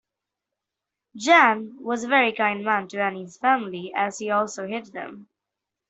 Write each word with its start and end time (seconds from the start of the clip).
Jan 1.15 1.77
was 1.79 2.03
a 2.03 2.07
very 2.07 2.33
kind 2.33 2.65
man 2.65 2.87
to 2.87 2.97
Anne's 2.99 3.37
family 3.37 3.93
as 3.95 4.17
he 4.17 4.31
also 4.31 4.65
hid 4.65 4.87
them. 4.87 5.29